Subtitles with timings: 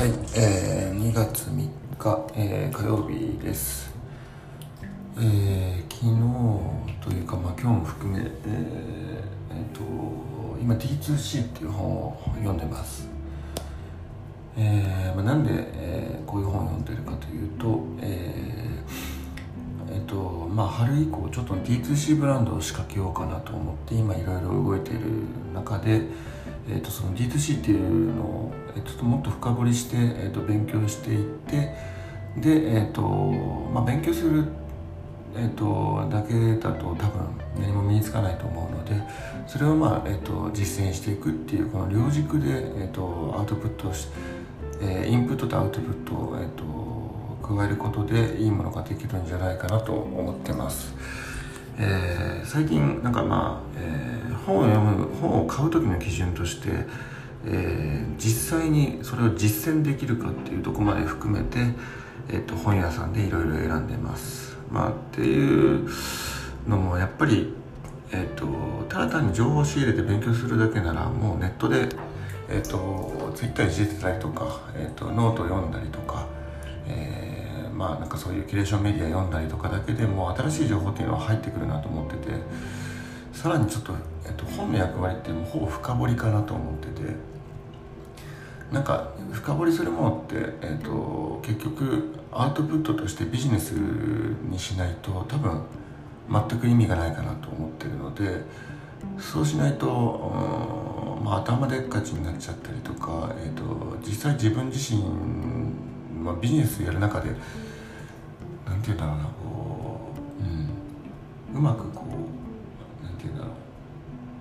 [0.00, 1.68] はい、えー、2月3
[1.98, 3.92] 日、えー、火曜日です。
[5.18, 9.82] えー、昨日というか、まあ、今日も含め、えーえーと
[10.58, 13.10] 今 D2C っていう本を読んでます。
[14.56, 25.00] えーまあ、なんで、えーこういう本を読んでるかというと、えーえっとまあ、春以降ちょっと D2C ブランドを仕掛けようかなと思って今いろいろ動いている
[25.52, 26.06] 中で、
[26.74, 31.74] えっとその D2C っていうのを、えっともっと深掘りして、えっと勉強していって
[32.36, 34.44] で、えっとまあ、勉強する、
[35.36, 37.06] えっとだけだと多分
[37.58, 39.02] 何も身につかないと思うので
[39.46, 44.08] それを、まあえっと実践していくっていうこの両軸で、えっとアウトプットし、
[44.80, 47.00] えーインプットとアウトプットを、えっと
[47.42, 50.94] 加えることでいいものができるんじゃないかなと思ってます。
[51.80, 56.68] えー最近なんかまあ、えー本を読む本を買う時の基準として、
[57.46, 61.58] えー実際にそれを実践できるかっていうとこまで含めて、
[62.28, 64.56] えー、と本屋さんでいろいろ選んでます。
[64.70, 65.88] まあ、っていう
[66.68, 67.54] のもやっぱり、
[68.12, 68.46] えー、と
[68.88, 71.88] ただ単に情報を仕入れて勉強するだけならもうネットで、
[72.48, 76.26] えー、とツイッターにしてたりとか、えー、とノートを読んだりとか、
[76.86, 77.19] えー
[77.80, 82.34] まあなんかそういうキュレーションメディア読んだりとかだけでも新しい情報っていうのは入ってくるなと思ってて
[83.32, 83.94] さらにちょっと、
[84.26, 87.14] えっと、本の役割ってもうほぼ深掘りかなと思ってて
[88.70, 95.62] なんか深掘りするものって、えっと、結局アウトプットとしてビジネスにしないと多分
[96.30, 98.44] 全く意味がないかなと思ってるので
[99.18, 103.62] そうしないと、まあ、頭でっかちになっちゃったりとか、えっと、
[104.06, 105.02] 実際自分自身、
[106.20, 113.54] まあ、ビジネスやる中でなんて言うんだろうなこう、うん、うまくこうなんて言うんだろう、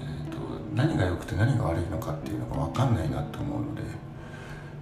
[0.00, 0.38] えー、と
[0.74, 3.82] 何が良くて何が悪いのかっていうのが分かんないなと思うので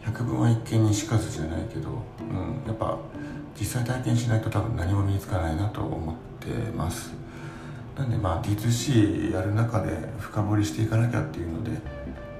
[0.03, 2.98] 百聞は一見にしかずじゃないけど、うん、やっぱ
[3.59, 7.12] 実際体験しないと多分何も身につかないなと思ってます。
[7.97, 11.72] なんでまあ D2C やる中で深掘りしていかなきゃっていうので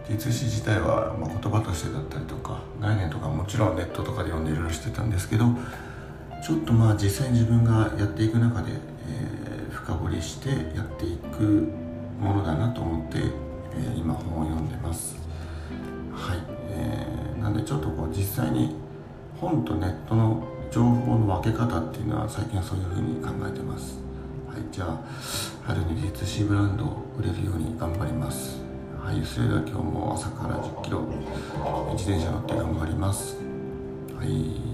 [0.08, 5.46] D2C 自体はまあ言葉としてだったりとか概念とかもちろんネットとかで読んでいろいろしてたんですけど
[6.44, 9.38] ちょっとまあ実際に自分がやっていく中で、えー
[9.88, 11.72] 深掘りしてやっていく
[12.20, 15.16] ものだなと思って、えー今本を読んでます。
[16.12, 16.38] はい、
[16.70, 18.76] えーなんでちょっとこう実際に
[19.40, 23.98] 本とネットの情報の分け方っていうのは最近はそういうふうに考えてます。
[24.46, 24.62] はい。
[24.70, 24.98] じゃあ
[25.64, 28.07] 春に D2C ブランドを売れるように頑張ります。
[29.08, 31.00] はいそれでは今日も朝から1 0キロ
[31.96, 33.38] 自転車乗って頑張ります。
[34.14, 34.68] はい。